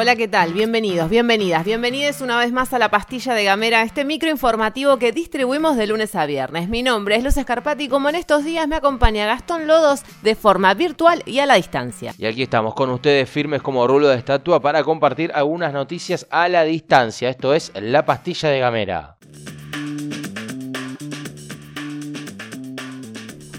[0.00, 0.52] Hola, ¿qué tal?
[0.52, 5.10] Bienvenidos, bienvenidas, bienvenidos una vez más a la pastilla de Gamera, este micro informativo que
[5.10, 6.68] distribuimos de lunes a viernes.
[6.68, 10.36] Mi nombre es Luz Escarpati y como en estos días me acompaña Gastón Lodos de
[10.36, 12.14] forma virtual y a la distancia.
[12.16, 16.48] Y aquí estamos con ustedes firmes como rulo de estatua para compartir algunas noticias a
[16.48, 17.28] la distancia.
[17.28, 19.16] Esto es la pastilla de Gamera.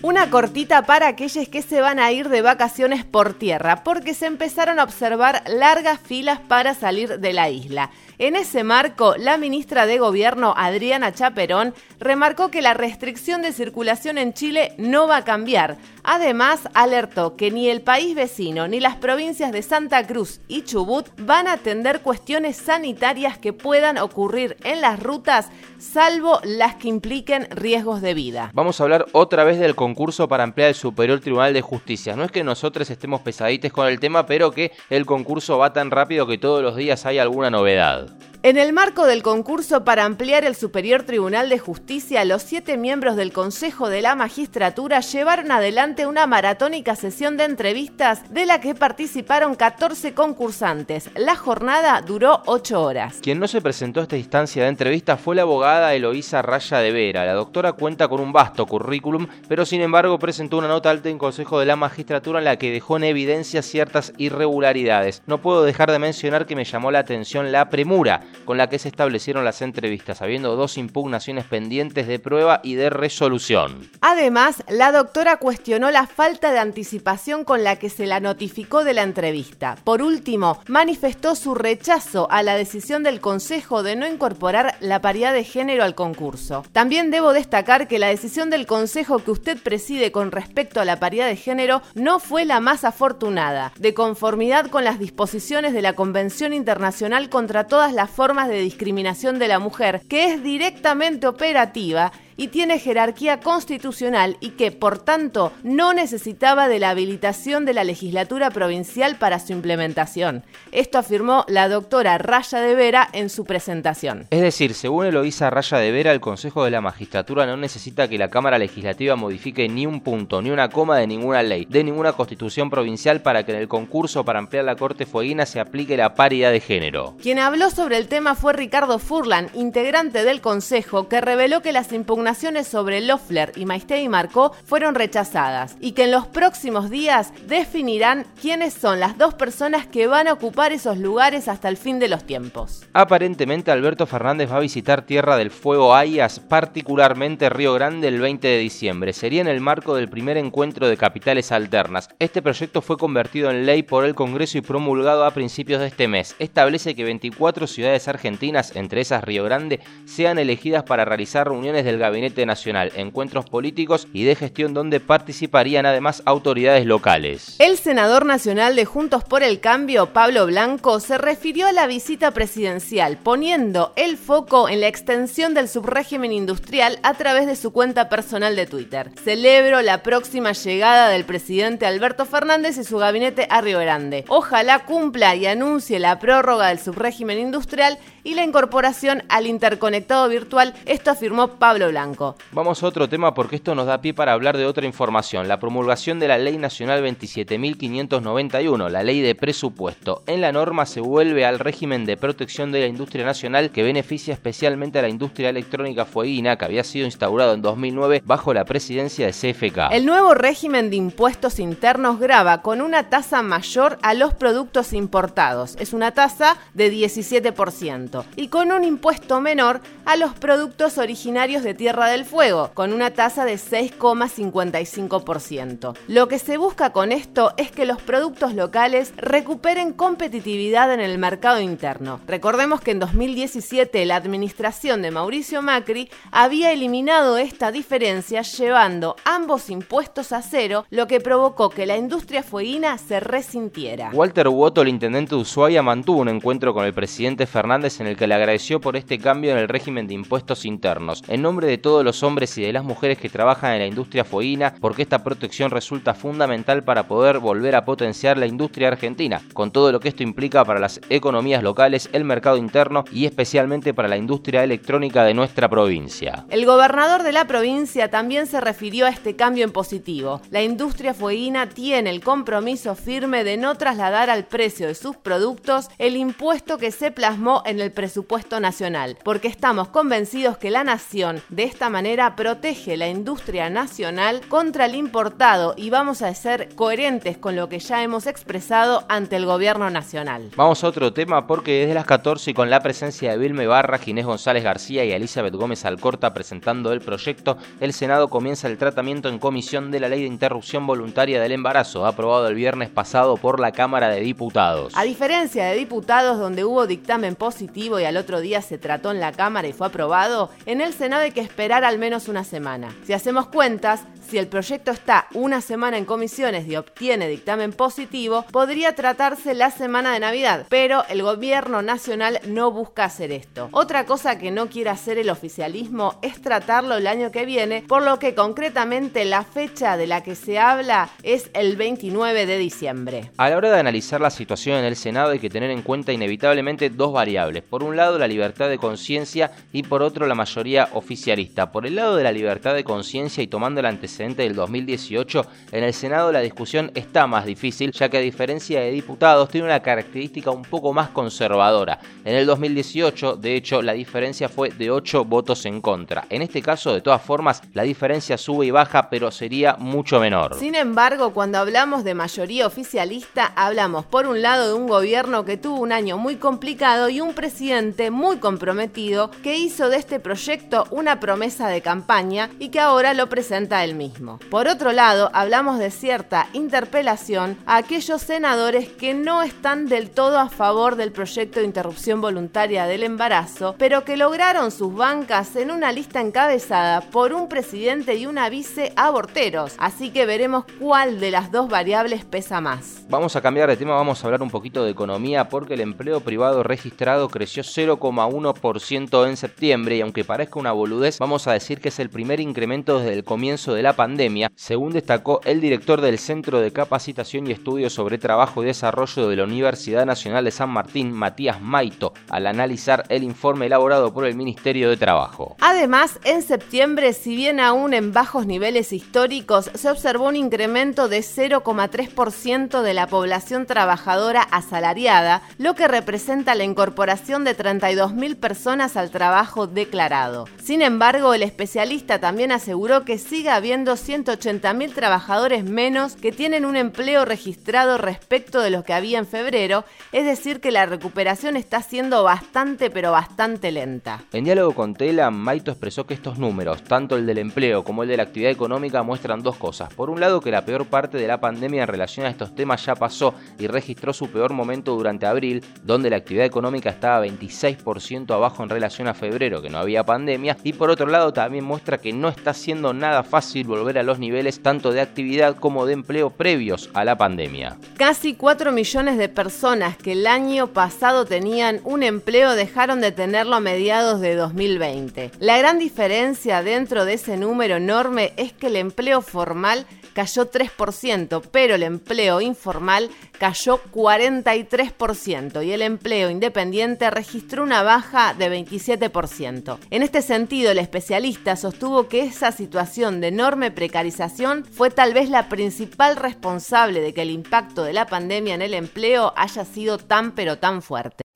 [0.10, 4.26] Una cortita para aquellos que se van a ir de vacaciones por tierra, porque se
[4.26, 7.92] empezaron a observar largas filas para salir de la isla.
[8.22, 14.18] En ese marco, la ministra de Gobierno, Adriana Chaperón, remarcó que la restricción de circulación
[14.18, 15.78] en Chile no va a cambiar.
[16.04, 21.08] Además, alertó que ni el país vecino ni las provincias de Santa Cruz y Chubut
[21.18, 25.48] van a atender cuestiones sanitarias que puedan ocurrir en las rutas,
[25.78, 28.52] salvo las que impliquen riesgos de vida.
[28.54, 32.18] Vamos a hablar otra vez del concurso para ampliar el Superior Tribunal de Justicia.
[32.18, 35.90] No es que nosotros estemos pesadites con el tema, pero que el concurso va tan
[35.90, 38.09] rápido que todos los días hay alguna novedad.
[38.10, 38.39] Ciao.
[38.42, 43.18] En el marco del concurso para ampliar el Superior Tribunal de Justicia, los siete miembros
[43.18, 48.76] del Consejo de la Magistratura llevaron adelante una maratónica sesión de entrevistas de la que
[48.76, 51.10] participaron 14 concursantes.
[51.18, 53.20] La jornada duró 8 horas.
[53.22, 56.94] Quien no se presentó a esta instancia de entrevistas fue la abogada Eloísa Raya de
[56.94, 57.26] Vera.
[57.26, 61.18] La doctora cuenta con un vasto currículum, pero sin embargo presentó una nota alta en
[61.18, 65.24] Consejo de la Magistratura en la que dejó en evidencia ciertas irregularidades.
[65.26, 68.80] No puedo dejar de mencionar que me llamó la atención la premura con la que
[68.80, 73.90] se establecieron las entrevistas, habiendo dos impugnaciones pendientes de prueba y de resolución.
[74.02, 78.94] Además, la doctora cuestionó la falta de anticipación con la que se la notificó de
[78.94, 79.78] la entrevista.
[79.84, 85.34] Por último, manifestó su rechazo a la decisión del Consejo de no incorporar la paridad
[85.34, 86.66] de género al concurso.
[86.72, 91.00] También debo destacar que la decisión del Consejo que usted preside con respecto a la
[91.00, 95.94] paridad de género no fue la más afortunada, de conformidad con las disposiciones de la
[95.94, 102.12] Convención Internacional contra todas las formas de discriminación de la mujer, que es directamente operativa
[102.40, 107.84] y tiene jerarquía constitucional y que, por tanto, no necesitaba de la habilitación de la
[107.84, 110.46] legislatura provincial para su implementación.
[110.72, 114.28] Esto afirmó la doctora Raya de Vera en su presentación.
[114.30, 118.18] Es decir, según Eloísa Raya de Vera, el Consejo de la Magistratura no necesita que
[118.18, 122.14] la Cámara Legislativa modifique ni un punto, ni una coma de ninguna ley, de ninguna
[122.14, 126.16] constitución provincial para que en el concurso para ampliar la Corte Fueguina se aplique la
[126.16, 127.18] paridad de género.
[127.22, 131.92] Quien habló sobre el tema fue Ricardo Furlan, integrante del Consejo, que reveló que las
[131.92, 132.29] impugnaciones
[132.64, 138.74] sobre Loeffler y Maistei Marcó fueron rechazadas y que en los próximos días definirán quiénes
[138.74, 142.24] son las dos personas que van a ocupar esos lugares hasta el fin de los
[142.26, 142.86] tiempos.
[142.94, 148.48] Aparentemente Alberto Fernández va a visitar Tierra del Fuego Ayas, particularmente Río Grande, el 20
[148.48, 149.14] de diciembre.
[149.14, 152.10] Sería en el marco del primer encuentro de capitales alternas.
[152.20, 156.08] Este proyecto fue convertido en ley por el Congreso y promulgado a principios de este
[156.08, 156.36] mes.
[156.38, 161.98] Establece que 24 ciudades argentinas, entre esas Río Grande, sean elegidas para realizar reuniones del
[161.98, 167.56] gabinete Nacional, encuentros políticos y de gestión donde participarían además autoridades locales.
[167.60, 172.32] El senador nacional de Juntos por el Cambio, Pablo Blanco, se refirió a la visita
[172.32, 178.10] presidencial, poniendo el foco en la extensión del subrégimen industrial a través de su cuenta
[178.10, 179.12] personal de Twitter.
[179.24, 184.26] Celebro la próxima llegada del presidente Alberto Fernández y su gabinete a Río Grande.
[184.28, 190.74] Ojalá cumpla y anuncie la prórroga del subrégimen industrial y la incorporación al interconectado virtual,
[190.86, 192.36] esto afirmó Pablo Blanco.
[192.52, 195.60] Vamos a otro tema porque esto nos da pie para hablar de otra información, la
[195.60, 200.24] promulgación de la Ley Nacional 27.591, la Ley de Presupuesto.
[200.28, 204.34] En la norma se vuelve al régimen de protección de la industria nacional que beneficia
[204.34, 209.26] especialmente a la industria electrónica fueguina que había sido instaurado en 2009 bajo la presidencia
[209.26, 209.92] de CFK.
[209.92, 215.76] El nuevo régimen de impuestos internos grava con una tasa mayor a los productos importados.
[215.80, 221.74] Es una tasa de 17% y con un impuesto menor a los productos originarios de
[221.74, 225.96] Tierra del Fuego, con una tasa de 6,55%.
[226.08, 231.18] Lo que se busca con esto es que los productos locales recuperen competitividad en el
[231.18, 232.20] mercado interno.
[232.28, 239.70] Recordemos que en 2017 la administración de Mauricio Macri había eliminado esta diferencia llevando ambos
[239.70, 244.12] impuestos a cero, lo que provocó que la industria fueguina se resintiera.
[244.14, 248.18] Walter Woto, el intendente de Ushuaia, mantuvo un encuentro con el presidente Fernández en el
[248.18, 251.78] que le agradeció por este cambio en el régimen de impuestos internos, en nombre de
[251.78, 255.24] todos los hombres y de las mujeres que trabajan en la industria fueguina, porque esta
[255.24, 260.10] protección resulta fundamental para poder volver a potenciar la industria argentina, con todo lo que
[260.10, 265.24] esto implica para las economías locales, el mercado interno y especialmente para la industria electrónica
[265.24, 266.46] de nuestra provincia.
[266.50, 270.42] El gobernador de la provincia también se refirió a este cambio en positivo.
[270.52, 275.90] La industria fueguina tiene el compromiso firme de no trasladar al precio de sus productos
[275.98, 281.42] el impuesto que se plasmó en el presupuesto nacional, porque estamos convencidos que la nación
[281.50, 287.38] de esta manera protege la industria nacional contra el importado y vamos a ser coherentes
[287.38, 290.52] con lo que ya hemos expresado ante el gobierno nacional.
[290.56, 293.98] Vamos a otro tema porque desde las 14 y con la presencia de Vilme Barra,
[293.98, 299.30] Ginés González García y Elizabeth Gómez Alcorta presentando el proyecto, el Senado comienza el tratamiento
[299.30, 303.60] en comisión de la ley de interrupción voluntaria del embarazo, aprobado el viernes pasado por
[303.60, 304.94] la Cámara de Diputados.
[304.96, 309.20] A diferencia de diputados donde hubo dictamen positivo y al otro día se trató en
[309.20, 312.94] la Cámara y fue aprobado, en el Senado hay que esperar al menos una semana.
[313.06, 318.46] Si hacemos cuentas, si el proyecto está una semana en comisiones y obtiene dictamen positivo,
[318.52, 323.70] podría tratarse la semana de Navidad, pero el gobierno nacional no busca hacer esto.
[323.72, 328.04] Otra cosa que no quiere hacer el oficialismo es tratarlo el año que viene, por
[328.04, 333.32] lo que concretamente la fecha de la que se habla es el 29 de diciembre.
[333.38, 336.14] A la hora de analizar la situación en el Senado hay que tener en cuenta
[336.14, 337.64] inevitablemente dos variables.
[337.64, 341.72] Por un lado la libertad de conciencia y por otro la mayoría oficialista.
[341.72, 345.84] Por el lado de la libertad de conciencia y tomando el antecedente del 2018, en
[345.86, 349.80] el Senado la discusión está más difícil, ya que a diferencia de diputados tiene una
[349.80, 352.00] característica un poco más conservadora.
[352.26, 356.26] En el 2018, de hecho, la diferencia fue de 8 votos en contra.
[356.30, 360.56] En este caso, de todas formas, la diferencia sube y baja, pero sería mucho menor.
[360.60, 365.56] Sin embargo, cuando hablamos de mayoría oficialista, hablamos por un lado de un gobierno que
[365.56, 370.88] tuvo un año muy complicado y un presidente muy comprometido que hizo de este proyecto
[370.92, 374.09] una promesa de campaña y que ahora lo presenta él mismo.
[374.50, 380.40] Por otro lado, hablamos de cierta interpelación a aquellos senadores que no están del todo
[380.40, 385.72] a favor del proyecto de interrupción voluntaria del embarazo, pero que lograron sus bancas en
[385.72, 389.76] una lista encabezada por un presidente y una vice aborteros.
[389.78, 393.06] Así que veremos cuál de las dos variables pesa más.
[393.10, 396.20] Vamos a cambiar de tema, vamos a hablar un poquito de economía porque el empleo
[396.22, 401.90] privado registrado creció 0,1% en septiembre y aunque parezca una boludez, vamos a decir que
[401.90, 406.20] es el primer incremento desde el comienzo de la pandemia, según destacó el director del
[406.20, 410.70] Centro de Capacitación y Estudios sobre Trabajo y Desarrollo de la Universidad Nacional de San
[410.70, 415.58] Martín, Matías Maito, al analizar el informe elaborado por el Ministerio de Trabajo.
[415.60, 421.20] Además, en septiembre, si bien aún en bajos niveles históricos, se observó un incremento de
[421.20, 429.12] 0,3% de la población trabajadora asalariada, lo que representa la incorporación de 32.000 personas al
[429.12, 430.48] trabajo declarado.
[430.64, 436.76] Sin embargo, el especialista también aseguró que sigue habiendo 180.000 trabajadores menos que tienen un
[436.76, 441.82] empleo registrado respecto de los que había en febrero, es decir que la recuperación está
[441.82, 444.24] siendo bastante pero bastante lenta.
[444.34, 448.10] En diálogo con Tela, Maito expresó que estos números, tanto el del empleo como el
[448.10, 449.94] de la actividad económica, muestran dos cosas.
[449.94, 452.86] Por un lado, que la peor parte de la pandemia en relación a estos temas
[452.86, 458.34] ya pasó y registró su peor momento durante abril, donde la actividad económica estaba 26%
[458.34, 461.98] abajo en relación a febrero, que no había pandemia, y por otro lado también muestra
[461.98, 465.94] que no está siendo nada fácil volver a los niveles tanto de actividad como de
[465.94, 467.78] empleo previos a la pandemia.
[467.98, 473.56] Casi 4 millones de personas que el año pasado tenían un empleo dejaron de tenerlo
[473.56, 475.32] a mediados de 2020.
[475.40, 479.86] La gran diferencia dentro de ese número enorme es que el empleo formal
[480.20, 483.10] cayó 3%, pero el empleo informal
[483.40, 489.78] cayó 43% y el empleo independiente registró una baja de 27%.
[489.92, 495.30] En este sentido, el especialista sostuvo que esa situación de enorme precarización fue tal vez
[495.30, 500.00] la principal responsable de que el impacto de la pandemia en el empleo haya sido
[500.00, 501.29] tan pero tan fuerte.